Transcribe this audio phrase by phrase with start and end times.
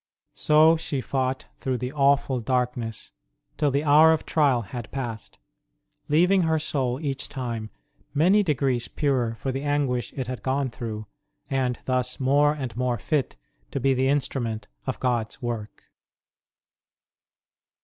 [0.33, 3.11] So she fought through the awful darkness
[3.55, 5.37] till the hour of trial had passed,
[6.07, 7.69] leaving her soul each time
[8.11, 11.05] many degrees purer for the anguish it had gone through,
[11.51, 13.35] and thus more and more fit
[13.69, 15.83] to be the instrument of God s work.